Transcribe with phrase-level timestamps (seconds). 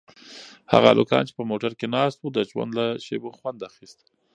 [0.71, 3.99] هغه هلکان چې په موټر کې ناست وو د ژوند له شېبو خوند اخیست.